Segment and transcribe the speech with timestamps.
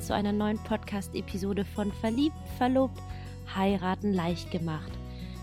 [0.00, 3.00] zu einer neuen Podcast-Episode von Verliebt, Verlobt,
[3.54, 4.90] Heiraten leicht gemacht.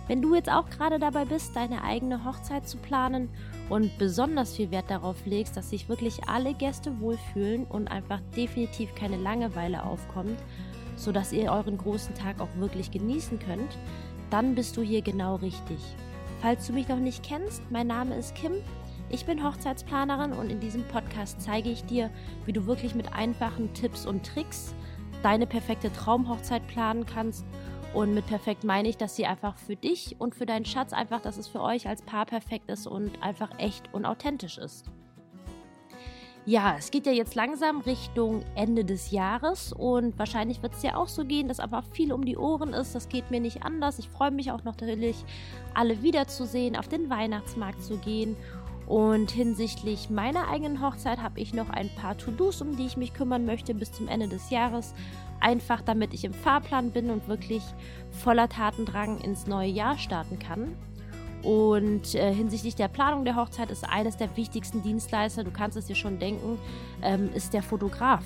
[0.07, 3.29] Wenn du jetzt auch gerade dabei bist, deine eigene Hochzeit zu planen
[3.69, 8.95] und besonders viel Wert darauf legst, dass sich wirklich alle Gäste wohlfühlen und einfach definitiv
[8.95, 10.39] keine Langeweile aufkommt,
[10.95, 13.77] sodass ihr euren großen Tag auch wirklich genießen könnt,
[14.29, 15.79] dann bist du hier genau richtig.
[16.41, 18.53] Falls du mich noch nicht kennst, mein Name ist Kim
[19.09, 22.09] ich bin Hochzeitsplanerin und in diesem Podcast zeige ich dir,
[22.45, 24.75] wie du wirklich mit einfachen Tipps und Tricks
[25.23, 27.45] deine perfekte Traumhochzeit planen kannst.
[27.93, 31.21] Und mit perfekt meine ich, dass sie einfach für dich und für deinen Schatz einfach,
[31.21, 34.85] dass es für euch als Paar perfekt ist und einfach echt und authentisch ist.
[36.45, 40.95] Ja, es geht ja jetzt langsam Richtung Ende des Jahres und wahrscheinlich wird es ja
[40.95, 42.95] auch so gehen, dass aber viel um die Ohren ist.
[42.95, 43.99] Das geht mir nicht anders.
[43.99, 45.17] Ich freue mich auch noch natürlich,
[45.73, 48.37] alle wiederzusehen, auf den Weihnachtsmarkt zu gehen
[48.87, 53.13] und hinsichtlich meiner eigenen Hochzeit habe ich noch ein paar To-Dos, um die ich mich
[53.13, 54.93] kümmern möchte bis zum Ende des Jahres.
[55.41, 57.63] Einfach damit ich im Fahrplan bin und wirklich
[58.11, 60.75] voller Tatendrang ins neue Jahr starten kann.
[61.43, 65.85] Und äh, hinsichtlich der Planung der Hochzeit ist eines der wichtigsten Dienstleister, du kannst es
[65.85, 66.57] dir schon denken,
[67.01, 68.23] ähm, ist der Fotograf.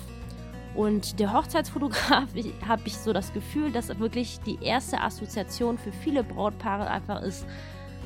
[0.74, 2.28] Und der Hochzeitsfotograf,
[2.66, 7.46] habe ich so das Gefühl, dass wirklich die erste Assoziation für viele Brautpaare einfach ist,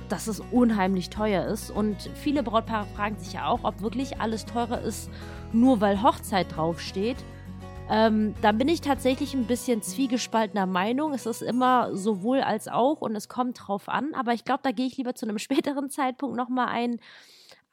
[0.08, 1.70] dass es unheimlich teuer ist.
[1.70, 5.10] Und viele Brautpaare fragen sich ja auch, ob wirklich alles teurer ist,
[5.52, 7.16] nur weil Hochzeit draufsteht.
[7.88, 11.12] Ähm, da bin ich tatsächlich ein bisschen zwiegespaltener Meinung.
[11.12, 14.12] Es ist immer sowohl als auch und es kommt drauf an.
[14.14, 16.98] Aber ich glaube, da gehe ich lieber zu einem späteren Zeitpunkt nochmal ein,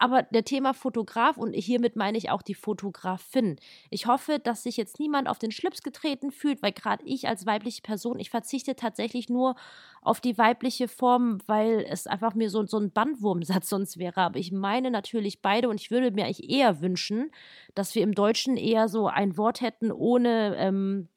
[0.04, 3.56] aber der Thema Fotograf und hiermit meine ich auch die Fotografin.
[3.90, 7.46] Ich hoffe, dass sich jetzt niemand auf den Schlips getreten fühlt, weil gerade ich als
[7.46, 9.56] weibliche Person, ich verzichte tatsächlich nur
[10.02, 14.20] auf die weibliche Form, weil es einfach mir so, so ein Bandwurmsatz sonst wäre.
[14.20, 17.32] Aber ich meine natürlich beide und ich würde mir eigentlich eher wünschen,
[17.74, 21.08] dass wir im Deutschen eher so ein Wort hätten ohne ähm,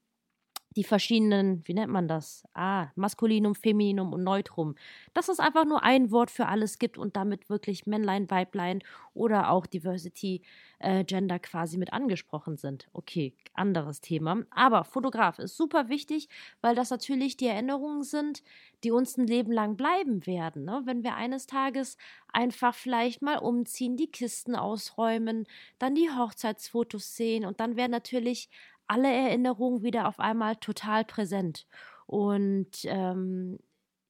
[0.76, 2.44] die verschiedenen, wie nennt man das?
[2.52, 4.74] Ah, Maskulinum, Femininum und Neutrum.
[5.14, 8.82] Dass es einfach nur ein Wort für alles gibt und damit wirklich Männlein, Weiblein
[9.14, 10.42] oder auch Diversity,
[10.78, 12.88] äh, Gender quasi mit angesprochen sind.
[12.92, 14.42] Okay, anderes Thema.
[14.50, 16.28] Aber Fotograf ist super wichtig,
[16.60, 18.42] weil das natürlich die Erinnerungen sind,
[18.84, 20.64] die uns ein Leben lang bleiben werden.
[20.64, 20.82] Ne?
[20.84, 21.96] Wenn wir eines Tages
[22.32, 25.46] einfach vielleicht mal umziehen, die Kisten ausräumen,
[25.78, 28.50] dann die Hochzeitsfotos sehen und dann werden natürlich
[28.88, 31.66] alle Erinnerungen wieder auf einmal total präsent.
[32.06, 33.58] Und ähm,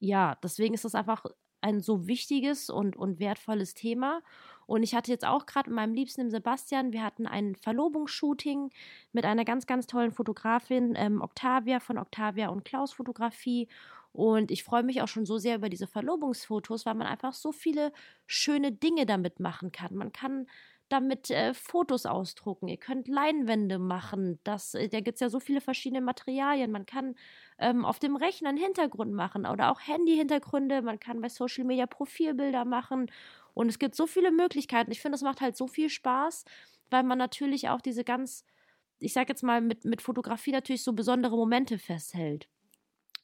[0.00, 1.24] ja, deswegen ist das einfach
[1.60, 4.22] ein so wichtiges und, und wertvolles Thema.
[4.66, 8.70] Und ich hatte jetzt auch gerade mit meinem Liebsten, dem Sebastian, wir hatten ein Verlobungsshooting
[9.12, 13.68] mit einer ganz, ganz tollen Fotografin, ähm, Octavia von Octavia und Klaus Fotografie.
[14.12, 17.52] Und ich freue mich auch schon so sehr über diese Verlobungsfotos, weil man einfach so
[17.52, 17.92] viele
[18.26, 19.94] schöne Dinge damit machen kann.
[19.94, 20.46] Man kann
[20.88, 22.68] damit äh, Fotos ausdrucken.
[22.68, 24.38] Ihr könnt Leinwände machen.
[24.44, 26.70] Das, äh, da gibt es ja so viele verschiedene Materialien.
[26.70, 27.16] Man kann
[27.58, 30.82] ähm, auf dem Rechner einen Hintergrund machen oder auch Handy-Hintergründe.
[30.82, 33.10] Man kann bei Social Media Profilbilder machen.
[33.54, 34.92] Und es gibt so viele Möglichkeiten.
[34.92, 36.44] Ich finde, es macht halt so viel Spaß,
[36.90, 38.44] weil man natürlich auch diese ganz,
[39.00, 42.48] ich sag jetzt mal, mit, mit Fotografie natürlich so besondere Momente festhält.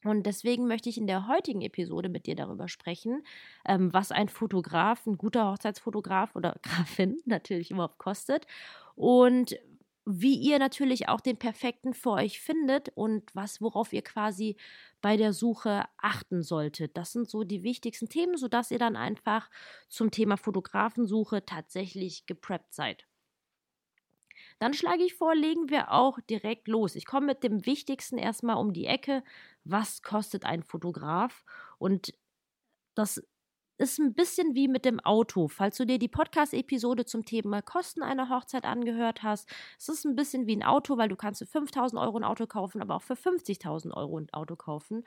[0.04, 3.22] Und deswegen möchte ich in der heutigen Episode mit dir darüber sprechen,
[3.66, 8.46] ähm, was ein Fotograf, ein guter Hochzeitsfotograf oder Grafin natürlich überhaupt kostet
[8.96, 9.56] und
[10.04, 14.56] wie ihr natürlich auch den perfekten für euch findet und was, worauf ihr quasi
[15.00, 16.96] bei der Suche achten solltet.
[16.96, 19.48] Das sind so die wichtigsten Themen, sodass ihr dann einfach
[19.88, 23.06] zum Thema Fotografensuche tatsächlich gepreppt seid.
[24.62, 26.94] Dann schlage ich vor, legen wir auch direkt los.
[26.94, 29.24] Ich komme mit dem Wichtigsten erstmal um die Ecke.
[29.64, 31.44] Was kostet ein Fotograf?
[31.78, 32.14] Und
[32.94, 33.26] das
[33.76, 35.48] ist ein bisschen wie mit dem Auto.
[35.48, 39.48] Falls du dir die Podcast-Episode zum Thema Kosten einer Hochzeit angehört hast,
[39.80, 42.46] es ist ein bisschen wie ein Auto, weil du kannst für 5000 Euro ein Auto
[42.46, 45.02] kaufen, aber auch für 50.000 Euro ein Auto kaufen.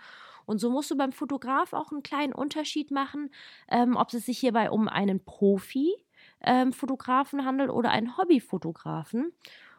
[0.46, 3.30] Und so musst du beim Fotograf auch einen kleinen Unterschied machen,
[3.70, 5.96] ähm, ob es sich hierbei um einen Profi
[6.42, 9.32] ähm, Fotografen handelt oder einen Hobbyfotografen.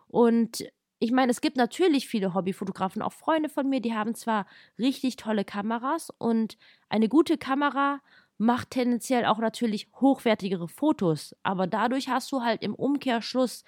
[0.09, 0.65] Und
[0.99, 4.47] ich meine, es gibt natürlich viele Hobbyfotografen, auch Freunde von mir, die haben zwar
[4.79, 6.57] richtig tolle Kameras und
[6.89, 8.01] eine gute Kamera
[8.39, 13.65] macht tendenziell auch natürlich hochwertigere Fotos, aber dadurch hast du halt im Umkehrschluss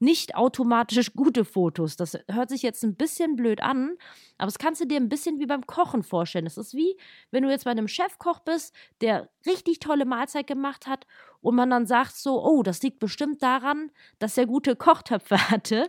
[0.00, 1.96] nicht automatisch gute Fotos.
[1.96, 3.96] Das hört sich jetzt ein bisschen blöd an,
[4.38, 6.46] aber das kannst du dir ein bisschen wie beim Kochen vorstellen.
[6.46, 6.96] Es ist wie,
[7.30, 11.06] wenn du jetzt bei einem Chefkoch bist, der richtig tolle Mahlzeit gemacht hat
[11.42, 15.86] und man dann sagt so, oh, das liegt bestimmt daran, dass er gute Kochtöpfe hatte.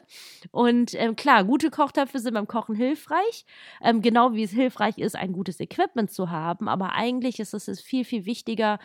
[0.51, 3.45] Und ähm, klar, gute Kochtöpfe sind beim Kochen hilfreich,
[3.81, 6.67] ähm, genau wie es hilfreich ist, ein gutes Equipment zu haben.
[6.67, 8.77] Aber eigentlich ist es viel, viel wichtiger,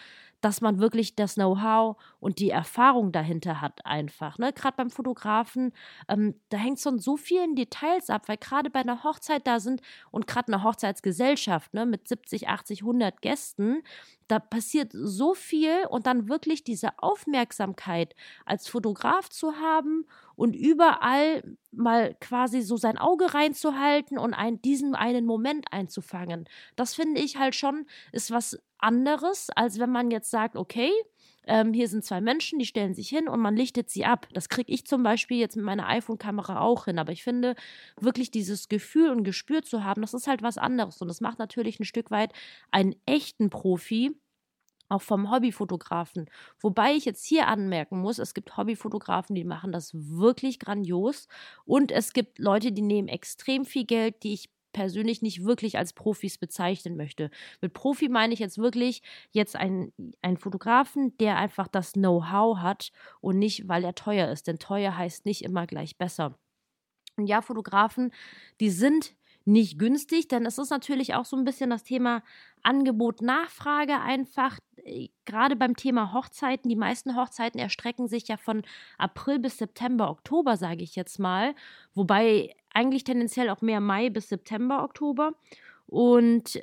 [0.47, 4.39] dass man wirklich das Know-how und die Erfahrung dahinter hat einfach.
[4.39, 4.53] Ne?
[4.53, 5.73] Gerade beim Fotografen,
[6.09, 9.59] ähm, da hängt es von so vielen Details ab, weil gerade bei einer Hochzeit da
[9.59, 9.81] sind
[10.13, 13.83] und gerade eine Hochzeitsgesellschaft ne, mit 70, 80, 100 Gästen,
[14.29, 18.15] da passiert so viel und dann wirklich diese Aufmerksamkeit
[18.45, 20.07] als Fotograf zu haben
[20.37, 26.49] und überall mal quasi so sein Auge reinzuhalten und ein, diesen einen Moment einzufangen.
[26.77, 30.91] Das finde ich halt schon, ist was anderes, als wenn man jetzt sagt, okay,
[31.47, 34.27] ähm, hier sind zwei Menschen, die stellen sich hin und man lichtet sie ab.
[34.33, 36.99] Das kriege ich zum Beispiel jetzt mit meiner iPhone-Kamera auch hin.
[36.99, 37.55] Aber ich finde,
[38.01, 41.01] wirklich dieses Gefühl und Gespür zu haben, das ist halt was anderes.
[41.01, 42.33] Und das macht natürlich ein Stück weit
[42.73, 44.17] einen echten Profi
[44.89, 46.31] auch vom Hobbyfotografen.
[46.61, 51.29] Wobei ich jetzt hier anmerken muss, es gibt Hobbyfotografen, die machen das wirklich grandios
[51.65, 55.95] und es gibt Leute, die nehmen extrem viel Geld, die ich persönlich nicht wirklich als
[55.95, 57.31] Profis bezeichnen möchte.
[57.63, 59.01] Mit Profi meine ich jetzt wirklich
[59.31, 59.91] jetzt einen,
[60.21, 62.93] einen Fotografen, der einfach das Know-how hat
[63.23, 64.49] und nicht, weil er teuer ist.
[64.49, 66.39] Denn teuer heißt nicht immer gleich besser.
[67.17, 68.13] Und ja, Fotografen,
[68.61, 72.23] die sind nicht günstig, denn es ist natürlich auch so ein bisschen das Thema
[72.63, 74.59] Angebot, Nachfrage einfach.
[74.85, 78.63] Äh, gerade beim Thema Hochzeiten, die meisten Hochzeiten erstrecken sich ja von
[78.99, 81.55] April bis September, Oktober, sage ich jetzt mal.
[81.95, 85.33] Wobei eigentlich tendenziell auch mehr Mai bis September, Oktober.
[85.87, 86.61] Und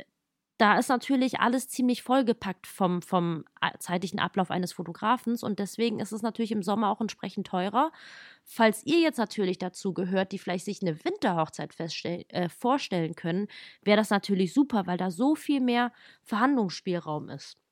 [0.58, 3.44] da ist natürlich alles ziemlich vollgepackt vom, vom
[3.80, 7.92] zeitlichen Ablauf eines Fotografens und deswegen ist es natürlich im Sommer auch entsprechend teurer.
[8.46, 13.48] Falls ihr jetzt natürlich dazu gehört, die vielleicht sich eine Winterhochzeit äh, vorstellen können,
[13.82, 15.92] wäre das natürlich super, weil da so viel mehr
[16.24, 17.63] Verhandlungsspielraum ist.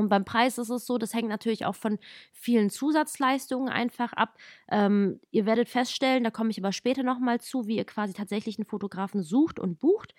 [0.00, 1.98] Und beim Preis ist es so, das hängt natürlich auch von
[2.32, 4.36] vielen Zusatzleistungen einfach ab.
[4.70, 8.58] Ähm, ihr werdet feststellen, da komme ich aber später nochmal zu, wie ihr quasi tatsächlich
[8.58, 10.14] einen Fotografen sucht und bucht.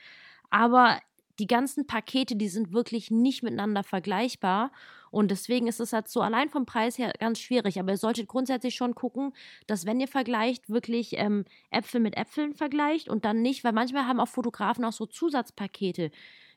[0.49, 0.99] Aber
[1.39, 4.71] die ganzen Pakete, die sind wirklich nicht miteinander vergleichbar.
[5.09, 7.79] Und deswegen ist es halt so allein vom Preis her ganz schwierig.
[7.79, 9.33] Aber ihr solltet grundsätzlich schon gucken,
[9.67, 14.05] dass wenn ihr vergleicht, wirklich ähm, Äpfel mit Äpfeln vergleicht und dann nicht, weil manchmal
[14.05, 16.11] haben auch Fotografen auch so Zusatzpakete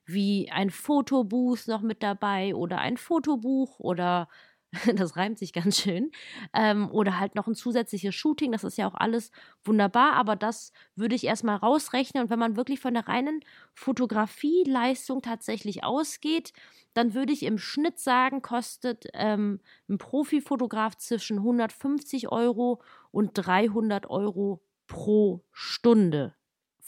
[0.07, 4.29] wie ein Fotobooth noch mit dabei oder ein Fotobuch oder
[4.97, 6.11] das reimt sich ganz schön.
[6.53, 9.31] Ähm, oder halt noch ein zusätzliches Shooting, das ist ja auch alles
[9.65, 12.25] wunderbar, aber das würde ich erstmal rausrechnen.
[12.25, 13.41] Und wenn man wirklich von der reinen
[13.75, 16.53] Fotografieleistung tatsächlich ausgeht,
[16.95, 24.09] dann würde ich im Schnitt sagen, kostet ähm, ein Profifotograf zwischen 150 Euro und 300
[24.09, 26.35] Euro pro Stunde.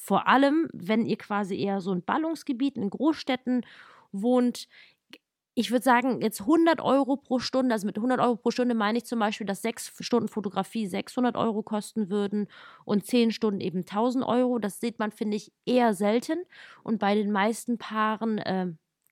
[0.06, 3.66] Vor allem, wenn ihr quasi eher so in Ballungsgebieten, in Großstädten
[4.12, 4.68] wohnt.
[5.54, 8.98] Ich würde sagen, jetzt 100 Euro pro Stunde, also mit 100 Euro pro Stunde meine
[8.98, 12.46] ich zum Beispiel, dass sechs Stunden Fotografie 600 Euro kosten würden
[12.84, 14.60] und zehn Stunden eben 1000 Euro.
[14.60, 16.38] Das sieht man, finde ich, eher selten.
[16.84, 18.66] Und bei den meisten Paaren, äh,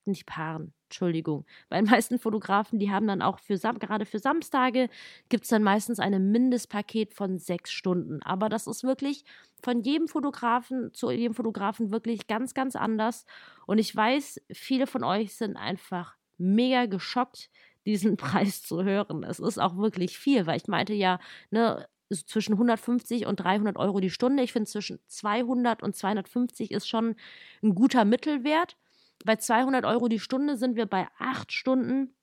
[0.04, 1.44] nicht Paaren, Entschuldigung.
[1.68, 4.88] Bei den meisten Fotografen, die haben dann auch für gerade für Samstage
[5.28, 8.22] gibt es dann meistens ein Mindestpaket von sechs Stunden.
[8.22, 9.24] Aber das ist wirklich
[9.60, 13.26] von jedem Fotografen zu jedem Fotografen wirklich ganz, ganz anders.
[13.66, 17.50] Und ich weiß, viele von euch sind einfach mega geschockt,
[17.86, 19.24] diesen Preis zu hören.
[19.24, 21.18] Es ist auch wirklich viel, weil ich meinte ja,
[21.50, 24.44] ne, zwischen 150 und 300 Euro die Stunde.
[24.44, 27.16] Ich finde zwischen 200 und 250 ist schon
[27.64, 28.76] ein guter Mittelwert.
[29.24, 32.14] Bei 200 Euro die Stunde sind wir bei acht Stunden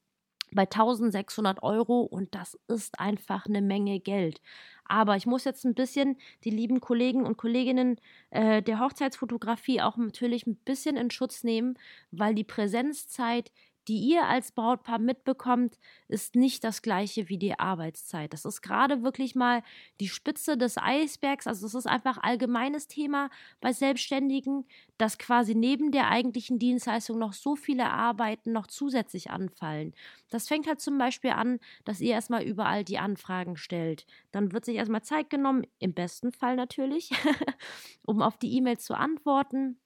[0.54, 4.42] bei 1600 Euro und das ist einfach eine Menge Geld.
[4.86, 7.96] Aber ich muss jetzt ein bisschen die lieben Kollegen und Kolleginnen
[8.32, 11.80] äh, der Hochzeitsfotografie auch natürlich ein bisschen in Schutz nehmen,
[12.12, 13.52] weil die Präsenzzeit
[13.88, 18.32] die ihr als Brautpaar mitbekommt, ist nicht das gleiche wie die Arbeitszeit.
[18.34, 19.64] Das ist gerade wirklich mal
[20.00, 21.48] die Spitze des Eisbergs.
[21.48, 24.66] Also es ist einfach allgemeines Thema bei Selbstständigen,
[24.98, 29.94] dass quasi neben der eigentlichen Dienstleistung noch so viele Arbeiten noch zusätzlich anfallen.
[30.30, 34.06] Das fängt halt zum Beispiel an, dass ihr erstmal überall die Anfragen stellt.
[34.32, 37.12] Dann wird sich erstmal Zeit genommen, im besten Fall natürlich,
[38.06, 39.80] um auf die E-Mail zu antworten.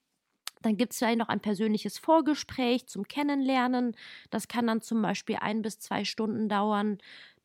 [0.65, 3.95] Dann gibt es vielleicht noch ein persönliches Vorgespräch zum Kennenlernen.
[4.31, 6.97] Das kann dann zum Beispiel ein bis zwei Stunden dauern.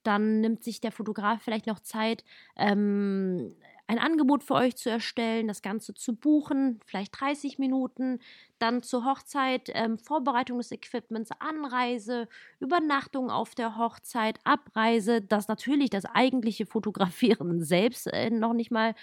[0.02, 2.24] Dann nimmt sich der Fotograf vielleicht noch Zeit,
[2.56, 3.54] ähm,
[3.86, 8.20] ein Angebot für euch zu erstellen, das Ganze zu buchen, vielleicht 30 Minuten,
[8.60, 12.28] dann zur Hochzeit, ähm, Vorbereitung des Equipments, Anreise,
[12.60, 18.94] Übernachtung auf der Hochzeit, Abreise, das natürlich das eigentliche Fotografieren selbst äh, noch nicht mal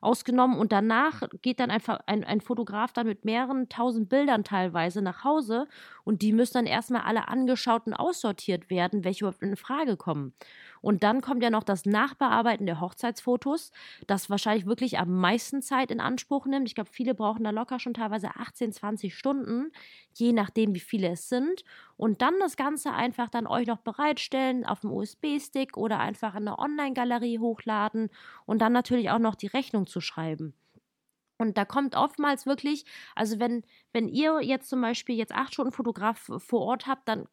[0.00, 5.02] ausgenommen und danach geht dann einfach ein, ein Fotograf dann mit mehreren tausend Bildern teilweise
[5.02, 5.66] nach Hause
[6.04, 10.34] und die müssen dann erstmal alle angeschaut und aussortiert werden, welche überhaupt in Frage kommen.
[10.80, 13.72] Und dann kommt ja noch das Nachbearbeiten der Hochzeitsfotos,
[14.06, 16.68] das wahrscheinlich wirklich am meisten Zeit in Anspruch nimmt.
[16.68, 19.72] Ich glaube, viele brauchen da locker schon teilweise 18, 20 Stunden,
[20.14, 21.64] je nachdem, wie viele es sind.
[21.96, 26.48] Und dann das Ganze einfach dann euch noch bereitstellen auf dem USB-Stick oder einfach in
[26.48, 28.10] eine Online-Galerie hochladen
[28.46, 30.54] und dann natürlich auch noch die Rechnung zu schreiben.
[31.38, 32.84] Und da kommt oftmals wirklich,
[33.14, 37.28] also wenn, wenn ihr jetzt zum Beispiel jetzt acht Stunden Fotograf vor Ort habt, dann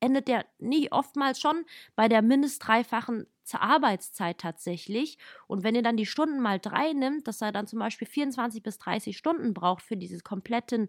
[0.00, 5.18] endet der nie oftmals schon bei der mindest dreifachen Arbeitszeit tatsächlich.
[5.46, 8.62] Und wenn ihr dann die Stunden mal drei nimmt, dass er dann zum Beispiel 24
[8.62, 10.88] bis 30 Stunden braucht für diesen kompletten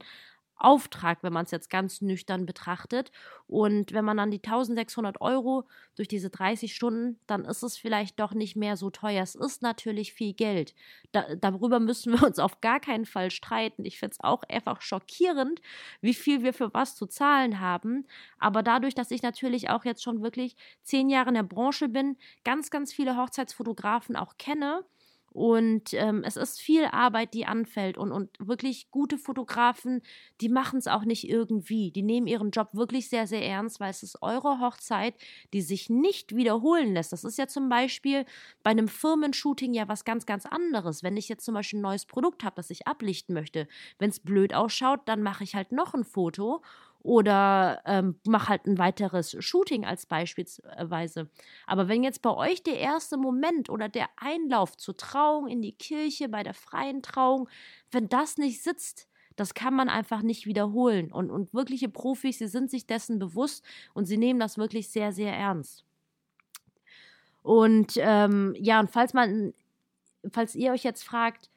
[0.59, 3.11] Auftrag, wenn man es jetzt ganz nüchtern betrachtet.
[3.47, 8.19] Und wenn man dann die 1600 Euro durch diese 30 Stunden, dann ist es vielleicht
[8.19, 9.23] doch nicht mehr so teuer.
[9.23, 10.73] Es ist natürlich viel Geld.
[11.11, 13.85] Da, darüber müssen wir uns auf gar keinen Fall streiten.
[13.85, 15.61] Ich finde es auch einfach schockierend,
[16.01, 18.05] wie viel wir für was zu zahlen haben.
[18.39, 22.17] Aber dadurch, dass ich natürlich auch jetzt schon wirklich zehn Jahre in der Branche bin,
[22.43, 24.83] ganz, ganz viele Hochzeitsfotografen auch kenne,
[25.37, 27.99] und ähm, es ist viel Arbeit, die anfällt.
[27.99, 30.01] Und, und wirklich gute Fotografen,
[30.41, 31.91] die machen es auch nicht irgendwie.
[31.91, 35.13] Die nehmen ihren Job wirklich sehr, sehr ernst, weil es ist eure Hochzeit,
[35.53, 37.13] die sich nicht wiederholen lässt.
[37.13, 38.25] Das ist ja zum Beispiel
[38.63, 41.03] bei einem Firmenshooting ja was ganz, ganz anderes.
[41.03, 43.67] Wenn ich jetzt zum Beispiel ein neues Produkt habe, das ich ablichten möchte,
[43.99, 46.63] wenn es blöd ausschaut, dann mache ich halt noch ein Foto
[47.07, 51.29] oder ähm, mach halt ein weiteres Shooting als beispielsweise.
[51.65, 55.71] Aber wenn jetzt bei euch der erste Moment oder der Einlauf zur Trauung in die
[55.71, 57.47] Kirche, bei der freien Trauung,
[57.91, 61.09] wenn das nicht sitzt, das kann man einfach nicht wiederholen.
[61.13, 65.13] Und, und wirkliche Profis, sie sind sich dessen bewusst und sie nehmen das wirklich sehr,
[65.13, 65.85] sehr ernst.
[67.41, 69.53] Und ähm, ja, und falls man,
[70.29, 71.49] falls ihr euch jetzt fragt,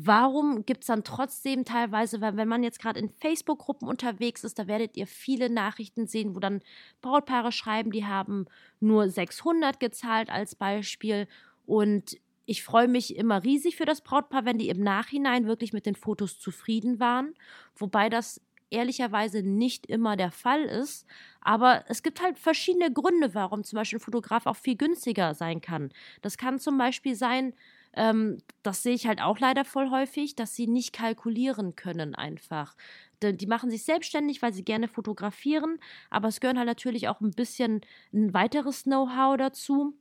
[0.00, 4.68] Warum gibt es dann trotzdem teilweise, wenn man jetzt gerade in Facebook-Gruppen unterwegs ist, da
[4.68, 6.60] werdet ihr viele Nachrichten sehen, wo dann
[7.02, 8.46] Brautpaare schreiben, die haben
[8.78, 11.26] nur 600 gezahlt als Beispiel.
[11.66, 15.84] Und ich freue mich immer riesig für das Brautpaar, wenn die im Nachhinein wirklich mit
[15.84, 17.34] den Fotos zufrieden waren.
[17.74, 18.40] Wobei das
[18.70, 21.06] ehrlicherweise nicht immer der Fall ist.
[21.40, 25.60] Aber es gibt halt verschiedene Gründe, warum zum Beispiel ein Fotograf auch viel günstiger sein
[25.60, 25.90] kann.
[26.22, 27.52] Das kann zum Beispiel sein,
[27.94, 32.76] ähm, das sehe ich halt auch leider voll häufig, dass sie nicht kalkulieren können einfach.
[33.22, 35.78] Die machen sich selbstständig, weil sie gerne fotografieren,
[36.10, 37.80] aber es gehören halt natürlich auch ein bisschen
[38.12, 39.94] ein weiteres Know-how dazu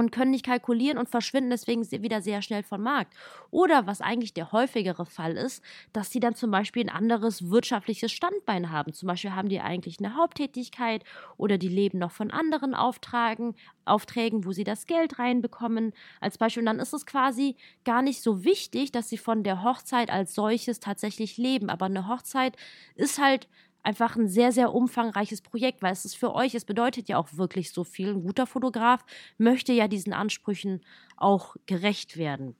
[0.00, 3.14] und können nicht kalkulieren und verschwinden deswegen wieder sehr schnell vom Markt.
[3.50, 8.10] Oder was eigentlich der häufigere Fall ist, dass sie dann zum Beispiel ein anderes wirtschaftliches
[8.10, 8.92] Standbein haben.
[8.92, 11.04] Zum Beispiel haben die eigentlich eine Haupttätigkeit
[11.36, 13.54] oder die leben noch von anderen Auftragen,
[13.84, 15.92] Aufträgen, wo sie das Geld reinbekommen.
[16.20, 16.62] Als Beispiel.
[16.62, 20.34] Und dann ist es quasi gar nicht so wichtig, dass sie von der Hochzeit als
[20.34, 21.70] solches tatsächlich leben.
[21.70, 22.56] Aber eine Hochzeit
[22.94, 23.48] ist halt
[23.82, 27.28] einfach ein sehr, sehr umfangreiches Projekt, weil es ist für euch, es bedeutet ja auch
[27.32, 28.10] wirklich so viel.
[28.10, 29.04] Ein guter Fotograf
[29.38, 30.82] möchte ja diesen Ansprüchen
[31.16, 32.56] auch gerecht werden.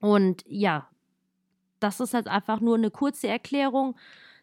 [0.00, 0.88] Und ja,
[1.80, 3.96] das ist halt einfach nur eine kurze Erklärung,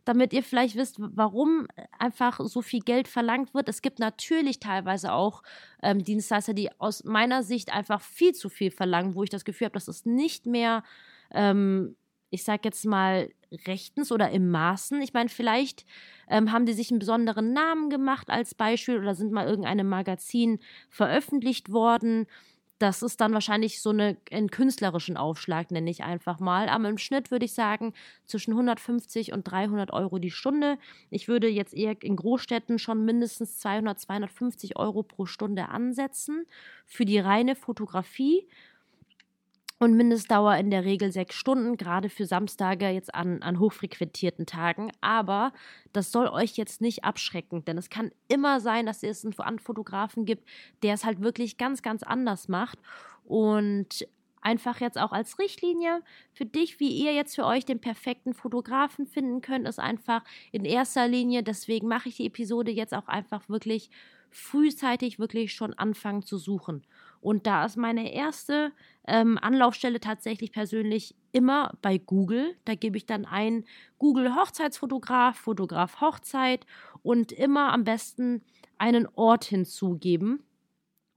[0.06, 1.68] damit ihr vielleicht wisst, warum
[1.98, 3.70] einfach so viel Geld verlangt wird.
[3.70, 5.44] Es gibt natürlich teilweise auch
[5.84, 9.66] ähm, Dienstleister, die aus meiner Sicht einfach viel zu viel verlangen, wo ich das Gefühl
[9.66, 10.84] habe, das ist nicht mehr
[11.32, 11.96] ähm,
[12.30, 13.30] ich sag jetzt mal,
[13.66, 15.02] rechtens oder im Maßen.
[15.02, 15.86] Ich meine, vielleicht
[16.28, 20.60] ähm, haben die sich einen besonderen Namen gemacht als Beispiel oder sind mal irgendeinem Magazin
[20.90, 22.28] veröffentlicht worden.
[22.78, 26.70] Das ist dann wahrscheinlich so eine, einen künstlerischen Aufschlag, nenne ich einfach mal.
[26.70, 27.94] Aber im Schnitt würde ich sagen,
[28.26, 30.78] zwischen 150 und 300 Euro die Stunde.
[31.10, 36.46] Ich würde jetzt eher in Großstädten schon mindestens 200, 250 Euro pro Stunde ansetzen
[36.86, 38.48] für die reine Fotografie
[39.80, 44.92] und Mindestdauer in der Regel sechs Stunden, gerade für Samstage jetzt an, an hochfrequentierten Tagen.
[45.00, 45.54] Aber
[45.94, 50.26] das soll euch jetzt nicht abschrecken, denn es kann immer sein, dass es einen Fotografen
[50.26, 50.48] gibt,
[50.84, 52.78] der es halt wirklich ganz, ganz anders macht.
[53.24, 54.06] Und
[54.42, 56.02] einfach jetzt auch als Richtlinie
[56.34, 60.66] für dich, wie ihr jetzt für euch den perfekten Fotografen finden könnt, ist einfach in
[60.66, 63.90] erster Linie, deswegen mache ich die Episode jetzt auch einfach wirklich
[64.32, 66.84] frühzeitig wirklich schon anfangen zu suchen.
[67.22, 68.72] Und da ist meine erste
[69.08, 72.56] ähm, Anlaufstelle tatsächlich persönlich immer bei Google.
[72.66, 73.66] Da gebe ich dann ein
[73.98, 76.66] Google Hochzeitsfotograf, Fotograf Hochzeit
[77.04, 78.42] und immer am besten
[78.78, 80.44] einen Ort hinzugeben.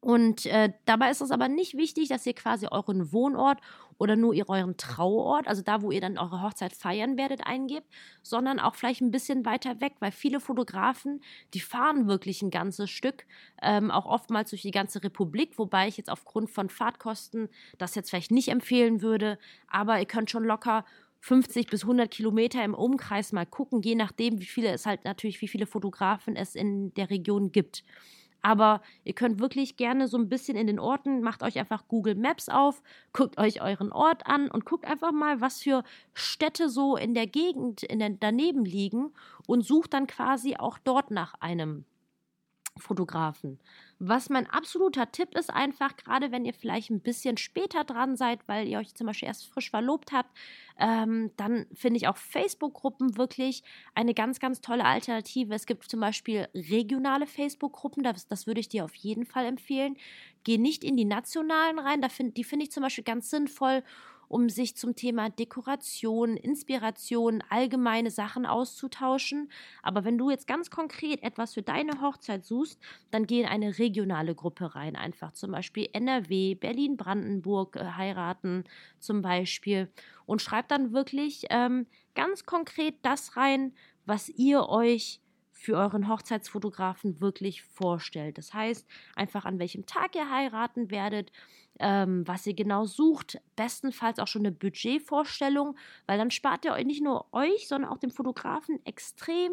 [0.00, 3.60] Und äh, dabei ist es aber nicht wichtig, dass ihr quasi euren Wohnort
[3.98, 7.86] oder nur euren Trauort, also da, wo ihr dann eure Hochzeit feiern werdet, eingebt,
[8.22, 11.22] sondern auch vielleicht ein bisschen weiter weg, weil viele Fotografen,
[11.54, 13.26] die fahren wirklich ein ganzes Stück,
[13.62, 18.10] ähm, auch oftmals durch die ganze Republik, wobei ich jetzt aufgrund von Fahrtkosten das jetzt
[18.10, 20.84] vielleicht nicht empfehlen würde, aber ihr könnt schon locker
[21.22, 25.40] 50 bis 100 Kilometer im Umkreis mal gucken, je nachdem, wie viele es halt natürlich,
[25.40, 27.84] wie viele Fotografen es in der Region gibt.
[28.42, 32.16] Aber ihr könnt wirklich gerne so ein bisschen in den Orten, macht euch einfach Google
[32.16, 32.82] Maps auf,
[33.12, 37.28] guckt euch euren Ort an und guckt einfach mal, was für Städte so in der
[37.28, 39.12] Gegend in der, daneben liegen
[39.46, 41.84] und sucht dann quasi auch dort nach einem
[42.76, 43.60] Fotografen.
[44.04, 48.40] Was mein absoluter Tipp ist, einfach gerade wenn ihr vielleicht ein bisschen später dran seid,
[48.48, 50.36] weil ihr euch zum Beispiel erst frisch verlobt habt,
[50.76, 53.62] ähm, dann finde ich auch Facebook-Gruppen wirklich
[53.94, 55.54] eine ganz, ganz tolle Alternative.
[55.54, 59.96] Es gibt zum Beispiel regionale Facebook-Gruppen, das, das würde ich dir auf jeden Fall empfehlen.
[60.42, 63.84] Geh nicht in die nationalen rein, da find, die finde ich zum Beispiel ganz sinnvoll
[64.32, 69.52] um sich zum Thema Dekoration, Inspiration, allgemeine Sachen auszutauschen.
[69.82, 73.78] Aber wenn du jetzt ganz konkret etwas für deine Hochzeit suchst, dann geh in eine
[73.78, 74.96] regionale Gruppe rein.
[74.96, 78.64] Einfach zum Beispiel NRW, Berlin, Brandenburg äh, heiraten
[78.98, 79.92] zum Beispiel.
[80.24, 83.74] Und schreib dann wirklich ähm, ganz konkret das rein,
[84.06, 85.20] was ihr euch
[85.50, 88.38] für euren Hochzeitsfotografen wirklich vorstellt.
[88.38, 91.30] Das heißt, einfach an welchem Tag ihr heiraten werdet,
[91.82, 96.86] ähm, was ihr genau sucht, bestenfalls auch schon eine Budgetvorstellung, weil dann spart ihr euch
[96.86, 99.52] nicht nur euch, sondern auch dem Fotografen extrem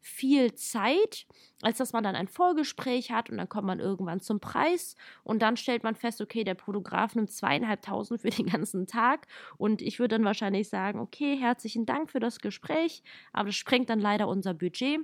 [0.00, 1.26] viel Zeit,
[1.62, 4.96] als dass man dann ein Vorgespräch hat und dann kommt man irgendwann zum Preis.
[5.24, 9.26] Und dann stellt man fest, okay, der Fotograf nimmt zweieinhalbtausend für den ganzen Tag.
[9.56, 13.90] Und ich würde dann wahrscheinlich sagen, okay, herzlichen Dank für das Gespräch, aber das sprengt
[13.90, 15.00] dann leider unser Budget.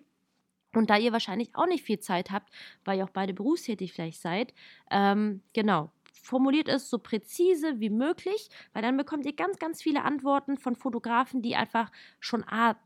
[0.75, 2.53] Und da ihr wahrscheinlich auch nicht viel Zeit habt,
[2.85, 4.53] weil ihr auch beide berufstätig vielleicht seid,
[4.91, 5.91] ähm, genau,
[6.25, 10.75] formuliert es so präzise wie möglich, weil dann bekommt ihr ganz, ganz viele Antworten von
[10.75, 12.77] Fotografen, die einfach schon A,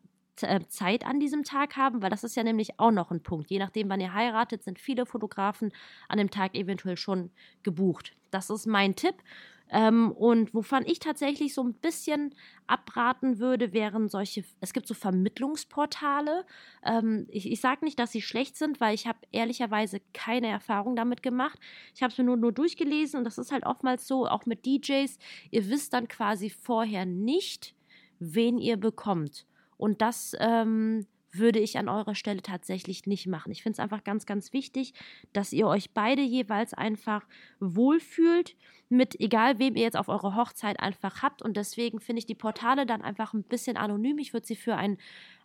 [0.43, 3.51] äh, Zeit an diesem Tag haben, weil das ist ja nämlich auch noch ein Punkt.
[3.51, 5.73] Je nachdem, wann ihr heiratet, sind viele Fotografen
[6.09, 7.31] an dem Tag eventuell schon
[7.63, 8.17] gebucht.
[8.31, 9.15] Das ist mein Tipp.
[9.71, 12.35] Ähm, und wovon ich tatsächlich so ein bisschen
[12.67, 16.45] abraten würde, wären solche, es gibt so Vermittlungsportale.
[16.85, 20.97] Ähm, ich ich sage nicht, dass sie schlecht sind, weil ich habe ehrlicherweise keine Erfahrung
[20.97, 21.59] damit gemacht.
[21.95, 24.65] Ich habe es mir nur, nur durchgelesen und das ist halt oftmals so, auch mit
[24.65, 25.19] DJs,
[25.51, 27.75] ihr wisst dann quasi vorher nicht,
[28.19, 29.47] wen ihr bekommt.
[29.77, 33.53] Und das ähm, würde ich an eurer Stelle tatsächlich nicht machen.
[33.53, 34.95] Ich finde es einfach ganz, ganz wichtig,
[35.33, 37.27] dass ihr euch beide jeweils einfach
[37.61, 38.57] wohlfühlt
[38.89, 41.43] mit egal wem ihr jetzt auf eure Hochzeit einfach habt.
[41.43, 44.19] Und deswegen finde ich die Portale dann einfach ein bisschen anonym.
[44.19, 44.97] Ich würde sie für ein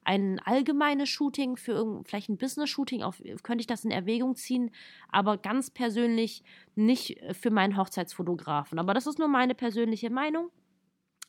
[0.05, 3.03] ein allgemeines Shooting, für vielleicht ein Business-Shooting,
[3.41, 4.71] könnte ich das in Erwägung ziehen,
[5.09, 6.43] aber ganz persönlich
[6.75, 8.79] nicht für meinen Hochzeitsfotografen.
[8.79, 10.49] Aber das ist nur meine persönliche Meinung.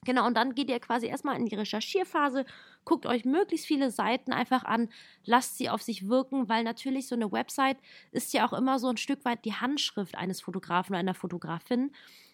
[0.05, 2.45] Genau, und dann geht ihr quasi erstmal in die Recherchierphase,
[2.85, 4.91] guckt euch möglichst viele Seiten einfach an,
[5.25, 7.79] lasst sie auf sich wirken, weil natürlich so eine Website
[8.13, 11.93] ist ja auch immer so ein Stück weit die Handschrift eines Fotografen oder einer Fotografin.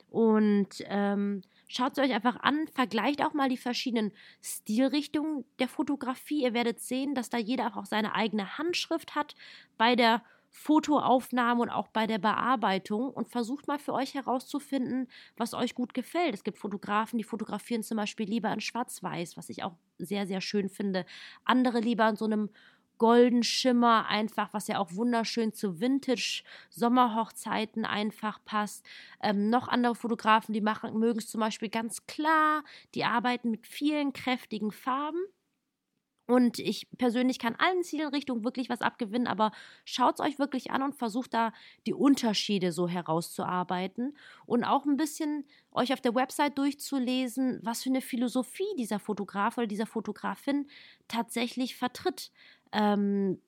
[0.08, 6.42] Und ähm, schaut sie euch einfach an, vergleicht auch mal die verschiedenen Stilrichtungen der Fotografie.
[6.42, 9.36] Ihr werdet sehen, dass da jeder auch seine eigene Handschrift hat
[9.78, 15.54] bei der Fotoaufnahme und auch bei der Bearbeitung und versucht mal für euch herauszufinden, was
[15.54, 16.34] euch gut gefällt.
[16.34, 20.40] Es gibt Fotografen, die fotografieren zum Beispiel lieber in Schwarz-Weiß, was ich auch sehr, sehr
[20.40, 21.06] schön finde.
[21.44, 22.50] Andere lieber in so einem
[22.98, 28.84] golden Schimmer einfach, was ja auch wunderschön zu Vintage-Sommerhochzeiten einfach passt.
[29.22, 32.62] Ähm, noch andere Fotografen, die mögen es zum Beispiel ganz klar,
[32.94, 35.20] die arbeiten mit vielen kräftigen Farben.
[36.30, 39.50] Und ich persönlich kann allen Zielrichtungen wirklich was abgewinnen, aber
[39.84, 41.52] schaut es euch wirklich an und versucht da
[41.86, 44.16] die Unterschiede so herauszuarbeiten
[44.46, 49.58] und auch ein bisschen euch auf der Website durchzulesen, was für eine Philosophie dieser Fotograf
[49.58, 50.68] oder dieser Fotografin
[51.08, 52.30] tatsächlich vertritt.
[52.72, 53.40] Ähm,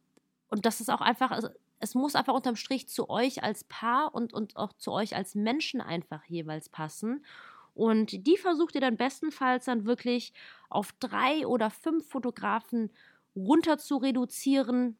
[0.48, 4.14] und das ist auch einfach, also es muss einfach unterm Strich zu euch als Paar
[4.14, 7.24] und, und auch zu euch als Menschen einfach jeweils passen.
[7.74, 10.32] Und die versucht ihr dann bestenfalls dann wirklich
[10.68, 12.90] auf drei oder fünf Fotografen
[13.34, 14.98] runter zu reduzieren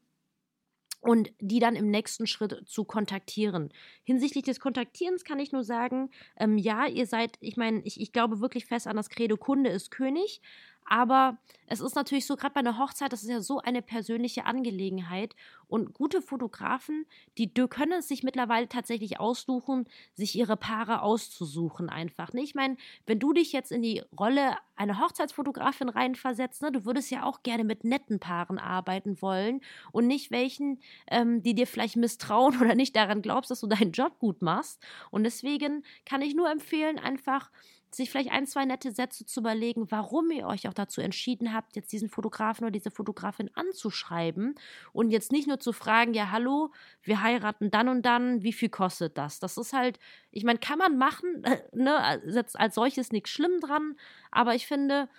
[1.03, 3.69] und die dann im nächsten Schritt zu kontaktieren.
[4.03, 8.13] Hinsichtlich des Kontaktierens kann ich nur sagen, ähm, ja, ihr seid, ich meine, ich, ich
[8.13, 10.41] glaube wirklich fest an das Credo Kunde ist König,
[10.85, 14.45] aber es ist natürlich so, gerade bei einer Hochzeit, das ist ja so eine persönliche
[14.45, 15.35] Angelegenheit.
[15.67, 17.05] Und gute Fotografen,
[17.37, 22.31] die können es sich mittlerweile tatsächlich aussuchen, sich ihre Paare auszusuchen einfach.
[22.33, 22.43] Ne?
[22.43, 27.09] Ich meine, wenn du dich jetzt in die Rolle einer Hochzeitsfotografin reinversetzt, ne, du würdest
[27.09, 31.95] ja auch gerne mit netten Paaren arbeiten wollen und nicht welchen, ähm, die dir vielleicht
[31.95, 34.79] misstrauen oder nicht daran glaubst, dass du deinen Job gut machst.
[35.09, 37.49] Und deswegen kann ich nur empfehlen, einfach
[37.95, 41.75] sich vielleicht ein, zwei nette Sätze zu überlegen, warum ihr euch auch dazu entschieden habt,
[41.75, 44.55] jetzt diesen Fotografen oder diese Fotografin anzuschreiben
[44.91, 48.69] und jetzt nicht nur zu fragen, ja, hallo, wir heiraten dann und dann, wie viel
[48.69, 49.39] kostet das?
[49.39, 49.99] Das ist halt,
[50.31, 53.95] ich meine, kann man machen, ne, jetzt als solches nichts schlimm dran,
[54.31, 55.09] aber ich finde,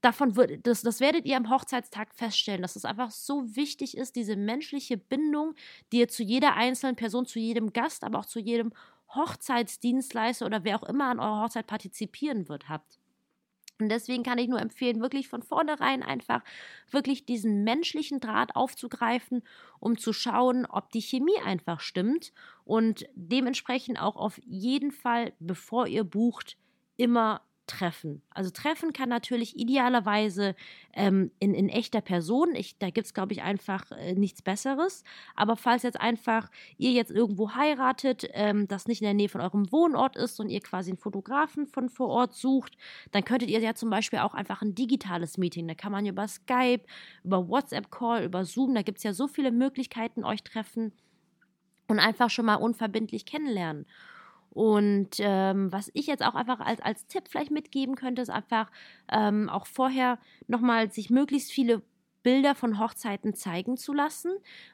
[0.00, 4.16] davon wird, das, das werdet ihr am Hochzeitstag feststellen, dass es einfach so wichtig ist,
[4.16, 5.54] diese menschliche Bindung,
[5.92, 8.72] die ihr zu jeder einzelnen Person, zu jedem Gast, aber auch zu jedem
[9.14, 12.98] Hochzeitsdienstleister oder wer auch immer an eurer Hochzeit partizipieren wird, habt.
[13.80, 16.42] Und deswegen kann ich nur empfehlen, wirklich von vornherein einfach
[16.90, 19.42] wirklich diesen menschlichen Draht aufzugreifen,
[19.78, 22.32] um zu schauen, ob die Chemie einfach stimmt
[22.64, 26.56] und dementsprechend auch auf jeden Fall, bevor ihr bucht,
[26.96, 28.22] immer treffen.
[28.30, 30.56] Also treffen kann natürlich idealerweise
[30.92, 32.54] ähm, in, in echter Person.
[32.54, 35.04] Ich, da gibt es, glaube ich, einfach äh, nichts Besseres.
[35.36, 39.40] Aber falls jetzt einfach ihr jetzt irgendwo heiratet, ähm, das nicht in der Nähe von
[39.40, 42.76] eurem Wohnort ist und ihr quasi einen Fotografen von vor Ort sucht,
[43.12, 45.68] dann könntet ihr ja zum Beispiel auch einfach ein digitales Meeting.
[45.68, 46.82] Da kann man über Skype,
[47.22, 50.92] über WhatsApp-Call, über Zoom, da gibt es ja so viele Möglichkeiten, euch treffen
[51.86, 53.86] und einfach schon mal unverbindlich kennenlernen.
[54.58, 58.72] Und ähm, was ich jetzt auch einfach als, als Tipp vielleicht mitgeben könnte, ist einfach
[59.08, 60.18] ähm, auch vorher
[60.48, 61.80] nochmal sich möglichst viele
[62.24, 64.32] Bilder von Hochzeiten zeigen zu lassen,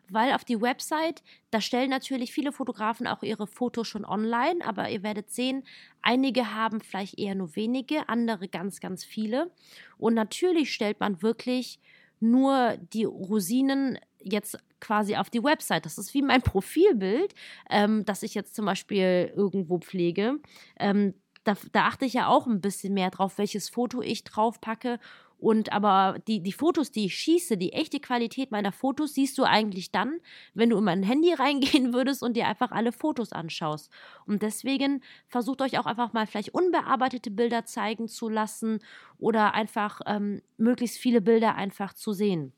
[0.09, 4.89] weil auf die Website, da stellen natürlich viele Fotografen auch ihre Fotos schon online, aber
[4.89, 5.65] ihr werdet sehen,
[6.01, 9.51] einige haben vielleicht eher nur wenige, andere ganz, ganz viele.
[9.99, 11.79] Und natürlich stellt man wirklich
[12.21, 15.87] nur die Rosinen jetzt quasi auf die Website.
[15.87, 17.35] Das ist wie mein Profilbild,
[17.71, 20.41] ähm, das ich jetzt zum Beispiel irgendwo pflege.
[20.79, 24.61] Ähm, da, da, achte ich ja auch ein bisschen mehr drauf, welches Foto ich drauf
[24.61, 24.99] packe.
[25.39, 29.45] Und aber die, die Fotos, die ich schieße, die echte Qualität meiner Fotos siehst du
[29.45, 30.21] eigentlich dann,
[30.55, 33.91] wenn du in mein Handy reingehen würdest und dir einfach alle Fotos anschaust.
[34.27, 38.79] Und deswegen versucht euch auch einfach mal vielleicht unbearbeitete Bilder zeigen zu lassen
[39.19, 42.55] oder einfach ähm, möglichst viele Bilder einfach zu sehen.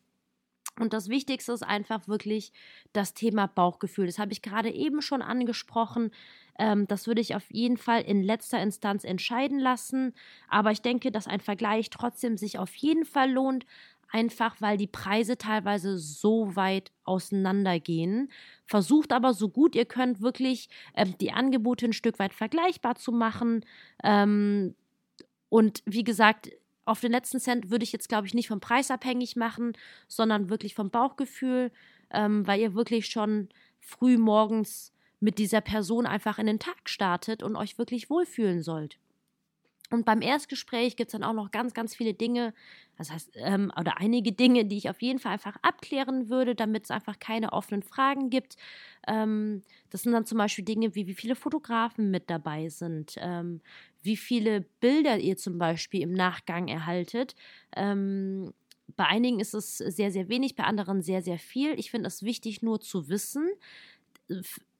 [0.78, 2.52] Und das Wichtigste ist einfach wirklich
[2.92, 4.06] das Thema Bauchgefühl.
[4.06, 6.10] Das habe ich gerade eben schon angesprochen.
[6.58, 10.12] Ähm, das würde ich auf jeden Fall in letzter Instanz entscheiden lassen.
[10.48, 13.64] Aber ich denke, dass ein Vergleich trotzdem sich auf jeden Fall lohnt.
[14.12, 18.30] Einfach weil die Preise teilweise so weit auseinandergehen.
[18.64, 23.12] Versucht aber so gut ihr könnt, wirklich ähm, die Angebote ein Stück weit vergleichbar zu
[23.12, 23.64] machen.
[24.04, 24.74] Ähm,
[25.48, 26.50] und wie gesagt,
[26.86, 29.76] auf den letzten Cent würde ich jetzt, glaube ich, nicht vom Preis abhängig machen,
[30.08, 31.70] sondern wirklich vom Bauchgefühl,
[32.10, 33.48] ähm, weil ihr wirklich schon
[33.80, 38.98] früh morgens mit dieser Person einfach in den Tag startet und euch wirklich wohlfühlen sollt.
[39.90, 42.54] Und beim Erstgespräch gibt es dann auch noch ganz, ganz viele Dinge,
[42.98, 46.84] das heißt, ähm, oder einige Dinge, die ich auf jeden Fall einfach abklären würde, damit
[46.84, 48.56] es einfach keine offenen Fragen gibt.
[49.06, 53.60] Ähm, das sind dann zum Beispiel Dinge wie, wie viele Fotografen mit dabei sind, ähm,
[54.06, 57.34] wie viele Bilder ihr zum Beispiel im Nachgang erhaltet.
[57.76, 58.54] Ähm,
[58.96, 61.78] bei einigen ist es sehr, sehr wenig, bei anderen sehr, sehr viel.
[61.78, 63.50] Ich finde es wichtig, nur zu wissen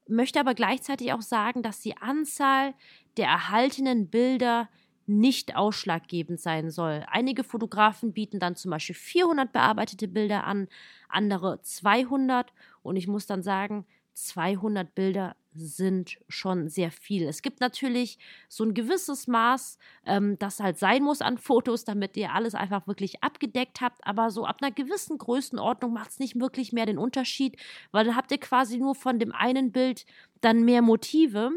[0.09, 2.73] möchte aber gleichzeitig auch sagen, dass die Anzahl
[3.17, 4.69] der erhaltenen Bilder
[5.05, 7.05] nicht ausschlaggebend sein soll.
[7.09, 10.67] Einige Fotografen bieten dann zum Beispiel 400 bearbeitete Bilder an,
[11.07, 13.85] andere 200 und ich muss dann sagen,
[14.17, 17.27] 200 Bilder sind schon sehr viel.
[17.27, 18.17] Es gibt natürlich
[18.49, 22.87] so ein gewisses Maß, ähm, das halt sein muss an Fotos, damit ihr alles einfach
[22.87, 24.05] wirklich abgedeckt habt.
[24.05, 27.57] Aber so ab einer gewissen Größenordnung macht es nicht wirklich mehr den Unterschied,
[27.91, 30.05] weil dann habt ihr quasi nur von dem einen Bild
[30.41, 31.51] dann mehr Motive.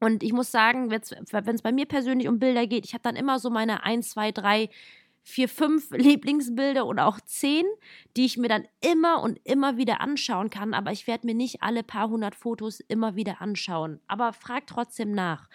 [0.00, 1.00] Und ich muss sagen, wenn
[1.54, 4.32] es bei mir persönlich um Bilder geht, ich habe dann immer so meine 1, 2,
[4.32, 4.70] 3,
[5.30, 7.64] 4, 5 Lieblingsbilder oder auch 10,
[8.16, 10.74] die ich mir dann immer und immer wieder anschauen kann.
[10.74, 14.00] Aber ich werde mir nicht alle paar hundert Fotos immer wieder anschauen.
[14.06, 15.48] Aber frag trotzdem nach.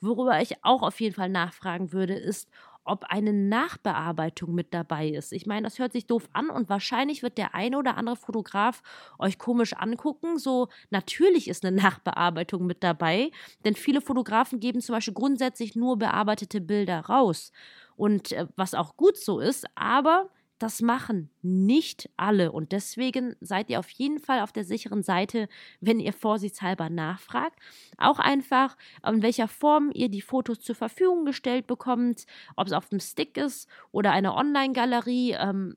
[0.00, 2.48] Worüber ich auch auf jeden Fall nachfragen würde, ist,
[2.84, 5.32] ob eine Nachbearbeitung mit dabei ist.
[5.32, 8.82] Ich meine, das hört sich doof an und wahrscheinlich wird der eine oder andere Fotograf
[9.18, 10.38] euch komisch angucken.
[10.38, 13.30] So, natürlich ist eine Nachbearbeitung mit dabei,
[13.64, 17.52] denn viele Fotografen geben zum Beispiel grundsätzlich nur bearbeitete Bilder raus.
[18.00, 23.68] Und äh, was auch gut so ist, aber das machen nicht alle und deswegen seid
[23.68, 25.48] ihr auf jeden Fall auf der sicheren Seite,
[25.80, 27.58] wenn ihr vorsichtshalber nachfragt.
[27.98, 32.24] Auch einfach, in welcher Form ihr die Fotos zur Verfügung gestellt bekommt,
[32.56, 35.36] ob es auf dem Stick ist oder eine Online-Galerie.
[35.38, 35.76] Ähm,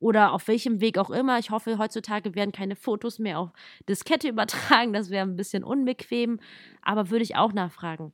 [0.00, 1.38] oder auf welchem Weg auch immer.
[1.38, 3.52] Ich hoffe, heutzutage werden keine Fotos mehr auf
[3.88, 4.92] Diskette übertragen.
[4.92, 6.40] Das wäre ein bisschen unbequem,
[6.82, 8.12] aber würde ich auch nachfragen.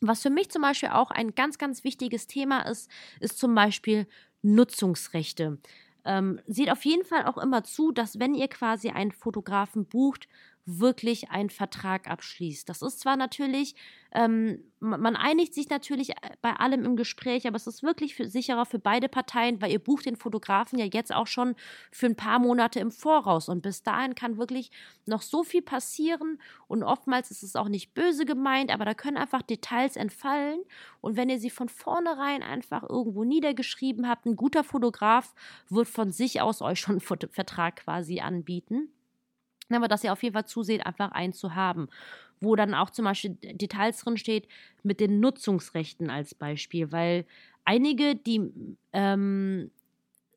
[0.00, 4.06] Was für mich zum Beispiel auch ein ganz, ganz wichtiges Thema ist, ist zum Beispiel
[4.42, 5.58] Nutzungsrechte.
[6.04, 10.28] Ähm, seht auf jeden Fall auch immer zu, dass wenn ihr quasi einen Fotografen bucht,
[10.66, 12.68] wirklich einen Vertrag abschließt.
[12.68, 13.76] Das ist zwar natürlich,
[14.12, 18.28] ähm, man einigt sich natürlich äh, bei allem im Gespräch, aber es ist wirklich für,
[18.28, 21.54] sicherer für beide Parteien, weil ihr bucht den Fotografen ja jetzt auch schon
[21.92, 24.72] für ein paar Monate im Voraus und bis dahin kann wirklich
[25.06, 29.16] noch so viel passieren und oftmals ist es auch nicht böse gemeint, aber da können
[29.16, 30.58] einfach Details entfallen
[31.00, 35.32] und wenn ihr sie von vornherein einfach irgendwo niedergeschrieben habt, ein guter Fotograf
[35.68, 38.90] wird von sich aus euch schon einen Vertrag quasi anbieten.
[39.70, 41.88] Aber dass ihr auf jeden Fall zuseht, einfach einen zu haben.
[42.40, 44.46] Wo dann auch zum Beispiel Details drin steht
[44.82, 47.24] mit den Nutzungsrechten als Beispiel, weil
[47.64, 48.52] einige, die
[48.92, 49.70] ähm,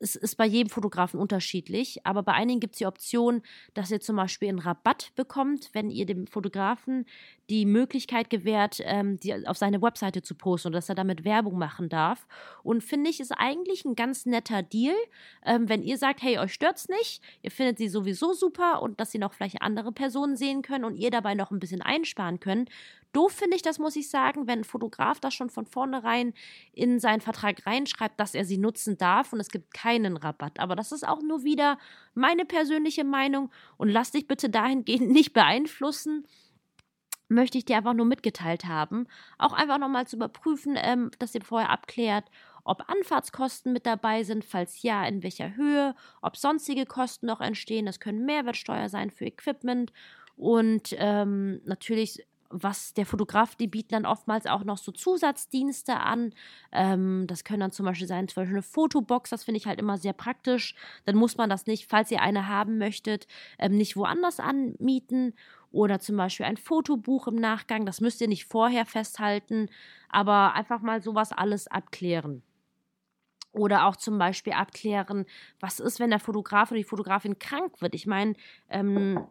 [0.00, 3.42] es ist bei jedem Fotografen unterschiedlich, aber bei einigen gibt es die Option,
[3.74, 7.04] dass ihr zum Beispiel einen Rabatt bekommt, wenn ihr dem Fotografen
[7.50, 11.58] die Möglichkeit gewährt, ähm, die auf seine Webseite zu posten und dass er damit Werbung
[11.58, 12.26] machen darf.
[12.62, 14.94] Und finde ich, ist eigentlich ein ganz netter Deal,
[15.44, 19.10] ähm, wenn ihr sagt, hey, euch stört's nicht, ihr findet sie sowieso super und dass
[19.10, 22.70] sie noch vielleicht andere Personen sehen können und ihr dabei noch ein bisschen einsparen könnt,
[23.12, 26.32] Doof finde ich das, muss ich sagen, wenn ein Fotograf das schon von vornherein
[26.72, 30.60] in seinen Vertrag reinschreibt, dass er sie nutzen darf und es gibt keinen Rabatt.
[30.60, 31.78] Aber das ist auch nur wieder
[32.14, 36.24] meine persönliche Meinung und lass dich bitte dahingehend nicht beeinflussen.
[37.30, 39.06] Möchte ich dir einfach nur mitgeteilt haben.
[39.38, 42.24] Auch einfach nochmal zu überprüfen, ähm, dass ihr vorher abklärt,
[42.64, 47.86] ob Anfahrtskosten mit dabei sind, falls ja, in welcher Höhe, ob sonstige Kosten noch entstehen.
[47.86, 49.92] Das können Mehrwertsteuer sein für Equipment
[50.36, 56.34] und ähm, natürlich was der Fotograf, die bieten dann oftmals auch noch so Zusatzdienste an.
[56.72, 59.78] Ähm, das können dann zum Beispiel sein, zum Beispiel eine Fotobox, das finde ich halt
[59.78, 60.74] immer sehr praktisch.
[61.04, 65.34] Dann muss man das nicht, falls ihr eine haben möchtet, ähm, nicht woanders anmieten.
[65.72, 69.68] Oder zum Beispiel ein Fotobuch im Nachgang, das müsst ihr nicht vorher festhalten,
[70.08, 72.42] aber einfach mal sowas alles abklären.
[73.52, 75.26] Oder auch zum Beispiel abklären,
[75.58, 77.94] was ist, wenn der Fotograf oder die Fotografin krank wird.
[77.94, 78.34] Ich meine,
[78.68, 79.26] ähm,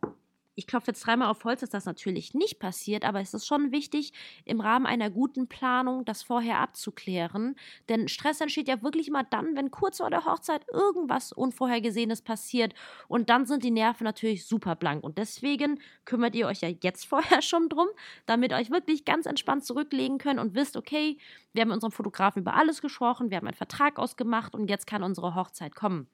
[0.59, 3.71] ich klopfe jetzt dreimal auf Holz, dass das natürlich nicht passiert, aber es ist schon
[3.71, 4.11] wichtig,
[4.43, 7.55] im Rahmen einer guten Planung das vorher abzuklären.
[7.87, 12.73] Denn Stress entsteht ja wirklich immer dann, wenn kurz vor der Hochzeit irgendwas Unvorhergesehenes passiert.
[13.07, 15.01] Und dann sind die Nerven natürlich super blank.
[15.01, 17.87] Und deswegen kümmert ihr euch ja jetzt vorher schon drum,
[18.25, 21.17] damit ihr euch wirklich ganz entspannt zurücklegen könnt und wisst, okay,
[21.53, 24.87] wir haben mit unserem Fotografen über alles gesprochen, wir haben einen Vertrag ausgemacht und jetzt
[24.87, 26.09] kann unsere Hochzeit kommen.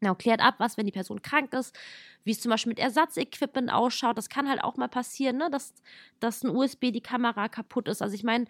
[0.00, 1.78] Genau, klärt ab, was, wenn die Person krank ist,
[2.24, 4.16] wie es zum Beispiel mit Ersatzequipment ausschaut.
[4.16, 5.50] Das kann halt auch mal passieren, ne?
[5.50, 5.74] dass,
[6.20, 8.00] dass ein USB die Kamera kaputt ist.
[8.00, 8.46] Also ich meine,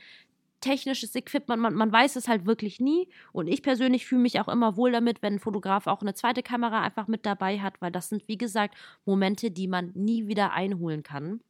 [0.60, 3.08] technisches Equipment, man, man weiß es halt wirklich nie.
[3.32, 6.42] Und ich persönlich fühle mich auch immer wohl damit, wenn ein Fotograf auch eine zweite
[6.42, 10.52] Kamera einfach mit dabei hat, weil das sind, wie gesagt, Momente, die man nie wieder
[10.52, 11.40] einholen kann.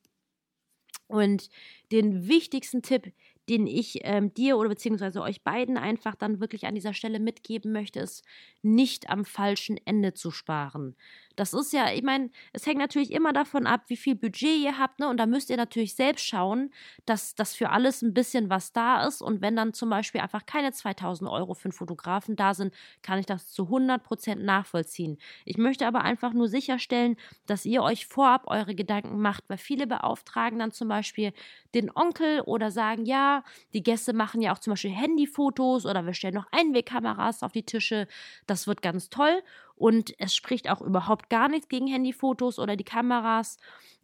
[1.08, 1.50] Und
[1.90, 3.12] den wichtigsten Tipp,
[3.50, 7.72] den ich ähm, dir oder beziehungsweise euch beiden einfach dann wirklich an dieser Stelle mitgeben
[7.72, 8.24] möchte, ist
[8.62, 10.94] nicht am falschen Ende zu sparen.
[11.40, 14.76] Das ist ja, ich meine, es hängt natürlich immer davon ab, wie viel Budget ihr
[14.76, 15.08] habt, ne?
[15.08, 16.70] Und da müsst ihr natürlich selbst schauen,
[17.06, 19.22] dass das für alles ein bisschen was da ist.
[19.22, 23.18] Und wenn dann zum Beispiel einfach keine 2000 Euro für einen Fotografen da sind, kann
[23.18, 25.16] ich das zu 100 Prozent nachvollziehen.
[25.46, 29.86] Ich möchte aber einfach nur sicherstellen, dass ihr euch vorab eure Gedanken macht, weil viele
[29.86, 31.32] beauftragen dann zum Beispiel
[31.74, 36.12] den Onkel oder sagen, ja, die Gäste machen ja auch zum Beispiel Handyfotos oder wir
[36.12, 38.08] stellen noch Einwegkameras auf die Tische.
[38.46, 39.42] Das wird ganz toll.
[39.80, 43.56] Und es spricht auch überhaupt gar nichts gegen Handyfotos oder die Kameras.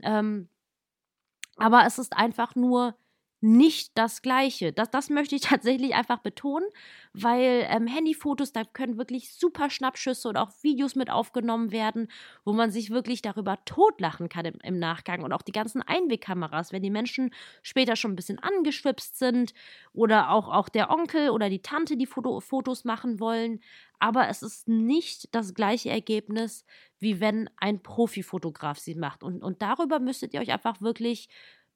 [0.02, 0.48] Ähm,
[1.58, 2.96] aber es ist einfach nur
[3.46, 4.72] nicht das Gleiche.
[4.72, 6.68] Das, das möchte ich tatsächlich einfach betonen,
[7.12, 12.08] weil ähm, Handyfotos, da können wirklich super Schnappschüsse oder auch Videos mit aufgenommen werden,
[12.44, 15.22] wo man sich wirklich darüber totlachen kann im, im Nachgang.
[15.22, 17.32] Und auch die ganzen Einwegkameras, wenn die Menschen
[17.62, 19.54] später schon ein bisschen angeschwipst sind
[19.92, 23.60] oder auch, auch der Onkel oder die Tante, die Foto, Fotos machen wollen.
[24.00, 26.64] Aber es ist nicht das gleiche Ergebnis,
[26.98, 29.22] wie wenn ein Profifotograf sie macht.
[29.22, 31.28] Und, und darüber müsstet ihr euch einfach wirklich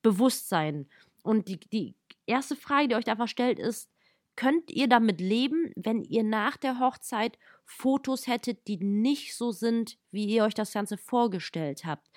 [0.02, 0.88] bewusst sein.
[1.22, 3.90] Und die, die erste Frage, die euch einfach stellt, ist,
[4.36, 9.98] könnt ihr damit leben, wenn ihr nach der Hochzeit Fotos hättet, die nicht so sind,
[10.10, 12.08] wie ihr euch das Ganze vorgestellt habt?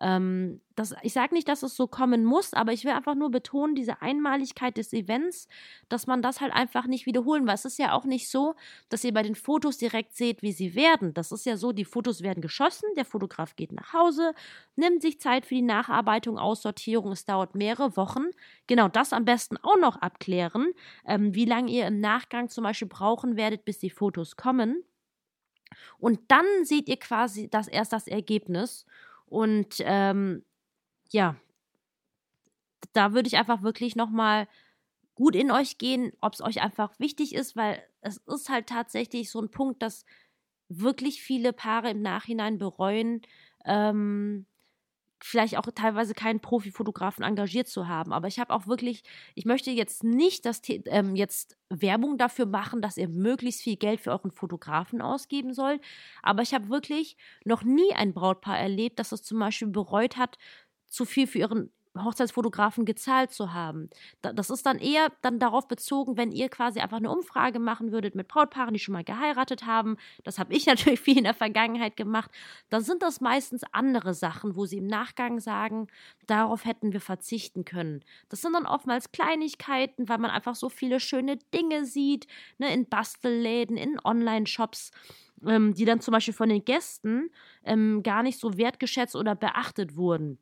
[0.00, 3.30] Ähm, das, ich sage nicht, dass es so kommen muss, aber ich will einfach nur
[3.30, 5.46] betonen, diese Einmaligkeit des Events,
[5.88, 8.56] dass man das halt einfach nicht wiederholen, weil es ist ja auch nicht so,
[8.88, 11.14] dass ihr bei den Fotos direkt seht, wie sie werden.
[11.14, 14.34] Das ist ja so, die Fotos werden geschossen, der Fotograf geht nach Hause,
[14.74, 18.24] nimmt sich Zeit für die Nacharbeitung, Aussortierung, es dauert mehrere Wochen.
[18.66, 20.72] Genau das am besten auch noch abklären,
[21.06, 24.82] ähm, wie lange ihr im Nachgang zum Beispiel brauchen werdet, bis die Fotos kommen.
[25.98, 28.86] Und dann seht ihr quasi das erst das Ergebnis.
[29.34, 30.44] Und ähm,
[31.10, 31.34] ja,
[32.92, 34.46] da würde ich einfach wirklich nochmal
[35.16, 39.32] gut in euch gehen, ob es euch einfach wichtig ist, weil es ist halt tatsächlich
[39.32, 40.04] so ein Punkt, dass
[40.68, 43.22] wirklich viele Paare im Nachhinein bereuen,
[43.64, 44.46] ähm,
[45.26, 48.12] vielleicht auch teilweise keinen Profifotografen engagiert zu haben.
[48.12, 49.02] Aber ich habe auch wirklich,
[49.34, 54.00] ich möchte jetzt nicht, dass ähm, jetzt Werbung dafür machen, dass ihr möglichst viel Geld
[54.02, 55.80] für euren Fotografen ausgeben sollt.
[56.22, 60.36] Aber ich habe wirklich noch nie ein Brautpaar erlebt, das es zum Beispiel bereut hat,
[60.88, 63.88] zu viel für ihren Hochzeitsfotografen gezahlt zu haben.
[64.20, 68.14] Das ist dann eher dann darauf bezogen, wenn ihr quasi einfach eine Umfrage machen würdet
[68.14, 69.96] mit Brautpaaren, die schon mal geheiratet haben.
[70.24, 72.30] Das habe ich natürlich viel in der Vergangenheit gemacht.
[72.70, 75.86] Dann sind das meistens andere Sachen, wo sie im Nachgang sagen,
[76.26, 78.04] darauf hätten wir verzichten können.
[78.28, 82.26] Das sind dann oftmals Kleinigkeiten, weil man einfach so viele schöne Dinge sieht,
[82.58, 84.90] ne, in Bastelläden, in Online-Shops
[85.46, 87.30] ähm, die dann zum Beispiel von den Gästen
[87.64, 90.38] ähm, gar nicht so wertgeschätzt oder beachtet wurden.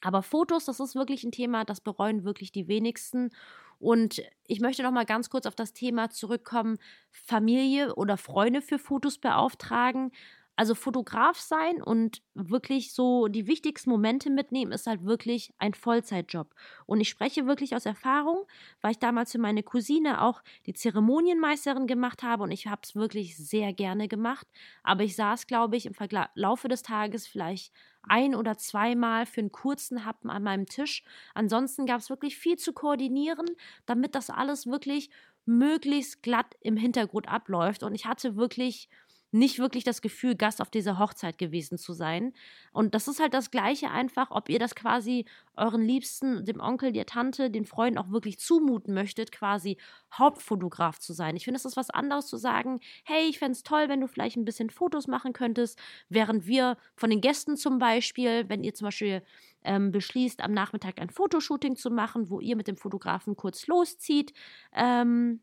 [0.00, 3.30] Aber Fotos, das ist wirklich ein Thema, das bereuen wirklich die wenigsten.
[3.78, 6.78] Und ich möchte noch mal ganz kurz auf das Thema zurückkommen:
[7.10, 10.12] Familie oder Freunde für Fotos beauftragen.
[10.56, 16.54] Also Fotograf sein und wirklich so die wichtigsten Momente mitnehmen, ist halt wirklich ein Vollzeitjob.
[16.84, 18.44] Und ich spreche wirklich aus Erfahrung,
[18.82, 22.94] weil ich damals für meine Cousine auch die Zeremonienmeisterin gemacht habe und ich habe es
[22.94, 24.46] wirklich sehr gerne gemacht.
[24.82, 25.94] Aber ich saß, glaube ich, im
[26.34, 31.04] Laufe des Tages vielleicht ein oder zweimal für einen kurzen Happen an meinem Tisch.
[31.34, 33.46] Ansonsten gab es wirklich viel zu koordinieren,
[33.86, 35.10] damit das alles wirklich
[35.46, 37.82] möglichst glatt im Hintergrund abläuft.
[37.82, 38.88] Und ich hatte wirklich
[39.32, 42.32] nicht wirklich das Gefühl, Gast auf dieser Hochzeit gewesen zu sein.
[42.72, 45.24] Und das ist halt das Gleiche einfach, ob ihr das quasi
[45.56, 49.76] euren Liebsten, dem Onkel, der Tante, den Freunden auch wirklich zumuten möchtet, quasi
[50.12, 51.36] Hauptfotograf zu sein.
[51.36, 54.08] Ich finde, es ist was anderes zu sagen, hey, ich fände es toll, wenn du
[54.08, 58.74] vielleicht ein bisschen Fotos machen könntest, während wir von den Gästen zum Beispiel, wenn ihr
[58.74, 59.22] zum Beispiel
[59.62, 64.32] ähm, beschließt, am Nachmittag ein Fotoshooting zu machen, wo ihr mit dem Fotografen kurz loszieht,
[64.72, 65.40] ähm,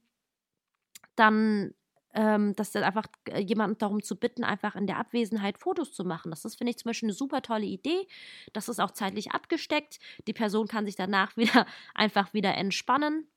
[1.16, 1.74] dann
[2.18, 6.04] ähm, dass dann einfach äh, jemanden darum zu bitten, einfach in der Abwesenheit Fotos zu
[6.04, 6.32] machen.
[6.32, 8.08] Das ist, finde ich, zum Beispiel eine super tolle Idee.
[8.54, 10.00] Das ist auch zeitlich abgesteckt.
[10.26, 13.28] Die Person kann sich danach wieder einfach wieder entspannen.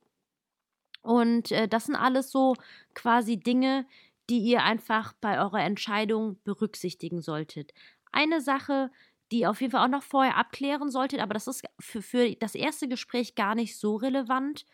[1.03, 2.57] Und äh, das sind alles so
[2.95, 3.87] quasi Dinge,
[4.31, 7.75] die ihr einfach bei eurer Entscheidung berücksichtigen solltet.
[8.13, 8.91] Eine Sache,
[9.31, 12.35] die ihr auf jeden Fall auch noch vorher abklären solltet, aber das ist für, für
[12.37, 14.65] das erste Gespräch gar nicht so relevant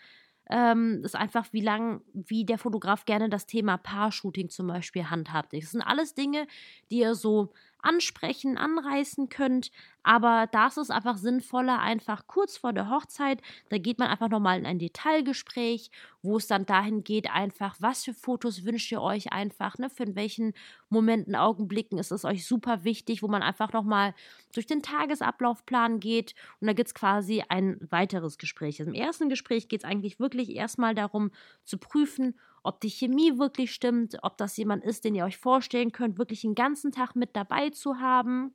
[0.51, 5.53] ähm, ist einfach, wie lang, wie der Fotograf gerne das Thema Paar-Shooting zum Beispiel handhabt.
[5.53, 6.47] Das sind alles Dinge,
[6.91, 7.53] die ihr so
[7.87, 9.71] ansprechen, anreißen könnt.
[10.03, 14.29] Aber da ist es einfach sinnvoller, einfach kurz vor der Hochzeit, da geht man einfach
[14.29, 15.91] nochmal in ein Detailgespräch,
[16.23, 20.05] wo es dann dahin geht, einfach, was für Fotos wünscht ihr euch einfach, ne, für
[20.05, 20.53] in welchen
[20.89, 24.15] Momenten, Augenblicken ist es euch super wichtig, wo man einfach nochmal
[24.55, 28.81] durch den Tagesablaufplan geht und da gibt es quasi ein weiteres Gespräch.
[28.81, 31.31] Also Im ersten Gespräch geht es eigentlich wirklich erstmal darum
[31.65, 35.93] zu prüfen, ob die Chemie wirklich stimmt, ob das jemand ist, den ihr euch vorstellen
[35.93, 38.55] könnt, wirklich den ganzen Tag mit dabei zu haben.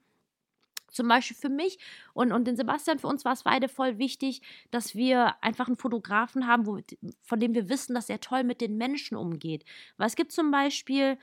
[0.92, 1.80] Zum Beispiel für mich
[2.14, 5.78] und, und den Sebastian, für uns war es beide voll wichtig, dass wir einfach einen
[5.78, 6.80] Fotografen haben, wo,
[7.22, 9.64] von dem wir wissen, dass er toll mit den Menschen umgeht.
[9.96, 11.18] Weil es gibt zum Beispiel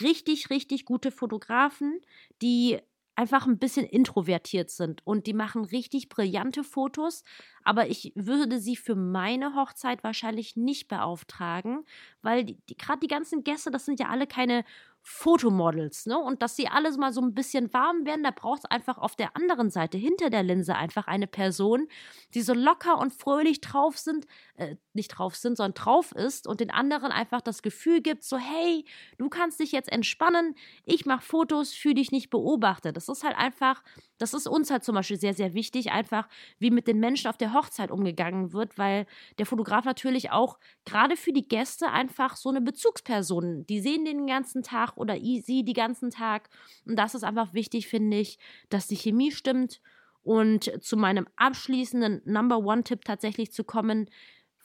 [0.00, 2.00] richtig, richtig gute Fotografen,
[2.40, 2.80] die
[3.14, 7.24] einfach ein bisschen introvertiert sind und die machen richtig brillante Fotos,
[7.62, 11.84] aber ich würde sie für meine Hochzeit wahrscheinlich nicht beauftragen,
[12.22, 14.64] weil die, die gerade die ganzen Gäste, das sind ja alle keine
[15.04, 16.16] Fotomodels, ne?
[16.16, 19.16] Und dass sie alle mal so ein bisschen warm werden, da braucht es einfach auf
[19.16, 21.88] der anderen Seite, hinter der Linse, einfach eine Person,
[22.34, 26.60] die so locker und fröhlich drauf sind, äh, nicht drauf sind, sondern drauf ist und
[26.60, 28.84] den anderen einfach das Gefühl gibt, so, hey,
[29.18, 32.96] du kannst dich jetzt entspannen, ich mache Fotos, fühle dich nicht beobachtet.
[32.96, 33.82] Das ist halt einfach,
[34.18, 36.28] das ist uns halt zum Beispiel sehr, sehr wichtig, einfach
[36.58, 39.06] wie mit den Menschen auf der Hochzeit umgegangen wird, weil
[39.38, 44.26] der Fotograf natürlich auch gerade für die Gäste einfach so eine Bezugsperson, die sehen den
[44.26, 46.50] ganzen Tag oder sie die ganzen Tag.
[46.86, 49.80] Und das ist einfach wichtig, finde ich, dass die Chemie stimmt.
[50.24, 54.08] Und zu meinem abschließenden Number One-Tipp tatsächlich zu kommen,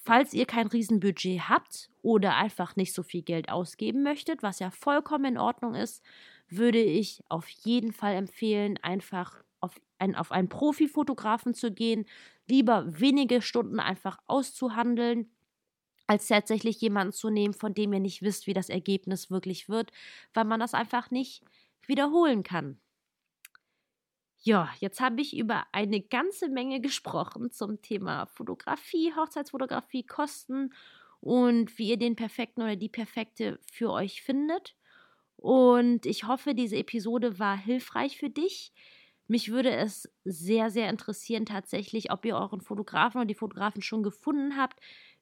[0.07, 4.71] falls ihr kein Riesenbudget habt oder einfach nicht so viel Geld ausgeben möchtet, was ja
[4.71, 6.01] vollkommen in Ordnung ist,
[6.47, 12.05] würde ich auf jeden Fall empfehlen, einfach auf, ein, auf einen Profifotografen zu gehen,
[12.47, 15.29] lieber wenige Stunden einfach auszuhandeln,
[16.07, 19.91] als tatsächlich jemanden zu nehmen, von dem ihr nicht wisst, wie das Ergebnis wirklich wird,
[20.33, 21.43] weil man das einfach nicht
[21.85, 22.79] wiederholen kann.
[24.47, 30.73] Ja, jetzt habe ich über eine ganze Menge gesprochen zum Thema Fotografie, Hochzeitsfotografie, Kosten
[31.19, 34.77] und wie ihr den perfekten oder die perfekte für euch findet.
[35.35, 38.71] Und ich hoffe, diese Episode war hilfreich für dich.
[39.27, 44.01] Mich würde es sehr, sehr interessieren tatsächlich, ob ihr euren Fotografen oder die Fotografen schon
[44.01, 44.79] gefunden habt,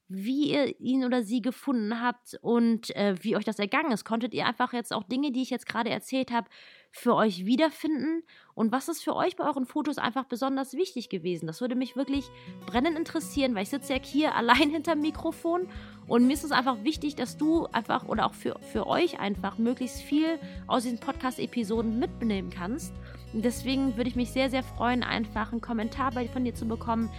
[0.08, 4.06] wie ihr ihn oder sie gefunden habt und äh, wie euch das ergangen ist.
[4.06, 6.48] Konntet ihr einfach jetzt auch Dinge, die ich jetzt gerade erzählt habe,
[6.92, 8.24] für euch wiederfinden?
[8.54, 11.48] Und was ist für euch bei euren Fotos einfach besonders wichtig gewesen?
[11.48, 12.30] Das würde mich wirklich
[12.68, 15.68] brennend interessieren, weil ich sitze ja hier allein hinterm Mikrofon
[16.08, 19.58] und mir ist es einfach wichtig, dass du einfach oder auch für, für euch einfach
[19.58, 22.94] möglichst viel aus diesen Podcast-Episoden mitnehmen kannst.
[23.34, 27.10] Und deswegen würde ich mich sehr, sehr freuen, einfach einen Kommentar von dir zu bekommen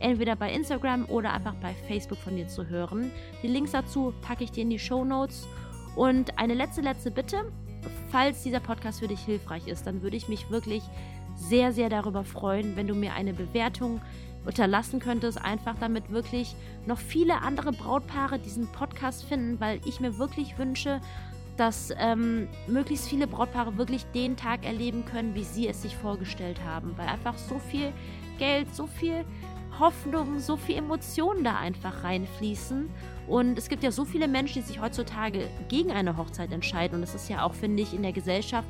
[0.00, 3.10] entweder bei Instagram oder einfach bei Facebook von dir zu hören.
[3.42, 5.46] Die Links dazu packe ich dir in die Show Notes.
[5.94, 7.50] Und eine letzte, letzte Bitte.
[8.10, 10.82] Falls dieser Podcast für dich hilfreich ist, dann würde ich mich wirklich
[11.34, 14.00] sehr, sehr darüber freuen, wenn du mir eine Bewertung
[14.44, 16.54] unterlassen könntest, einfach damit wirklich
[16.86, 21.00] noch viele andere Brautpaare diesen Podcast finden, weil ich mir wirklich wünsche,
[21.56, 26.62] dass ähm, möglichst viele Brautpaare wirklich den Tag erleben können, wie sie es sich vorgestellt
[26.64, 27.92] haben, weil einfach so viel
[28.38, 29.24] Geld, so viel
[29.78, 32.88] Hoffnung, so viel Emotionen da einfach reinfließen.
[33.26, 36.96] Und es gibt ja so viele Menschen, die sich heutzutage gegen eine Hochzeit entscheiden.
[36.96, 38.68] Und das ist ja auch, finde ich, in der Gesellschaft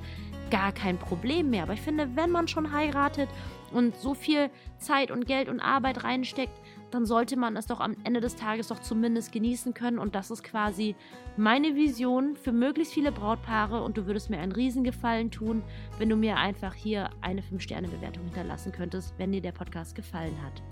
[0.50, 1.64] gar kein Problem mehr.
[1.64, 3.28] Aber ich finde, wenn man schon heiratet
[3.72, 6.52] und so viel Zeit und Geld und Arbeit reinsteckt,
[6.90, 9.98] dann sollte man es doch am Ende des Tages doch zumindest genießen können.
[9.98, 10.94] Und das ist quasi
[11.36, 13.82] meine Vision für möglichst viele Brautpaare.
[13.82, 15.62] Und du würdest mir einen Riesengefallen tun,
[15.98, 20.62] wenn du mir einfach hier eine 5-Sterne-Bewertung hinterlassen könntest, wenn dir der Podcast gefallen hat.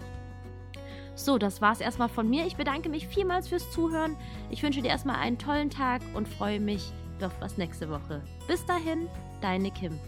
[1.16, 2.46] So, das war's erstmal von mir.
[2.46, 4.16] Ich bedanke mich vielmals fürs Zuhören.
[4.50, 6.92] Ich wünsche dir erstmal einen tollen Tag und freue mich
[7.22, 8.22] auf was nächste Woche.
[8.46, 9.08] Bis dahin,
[9.40, 9.98] deine Kim.